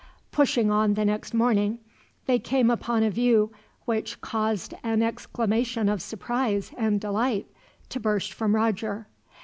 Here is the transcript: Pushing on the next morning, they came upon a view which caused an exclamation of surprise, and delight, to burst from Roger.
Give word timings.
Pushing 0.31 0.71
on 0.71 0.95
the 0.95 1.05
next 1.05 1.31
morning, 1.31 1.77
they 2.25 2.39
came 2.39 2.71
upon 2.71 3.03
a 3.03 3.11
view 3.11 3.51
which 3.85 4.19
caused 4.19 4.73
an 4.81 5.03
exclamation 5.03 5.87
of 5.87 6.01
surprise, 6.01 6.71
and 6.75 6.99
delight, 6.99 7.45
to 7.87 7.99
burst 7.99 8.33
from 8.33 8.55
Roger. 8.55 9.05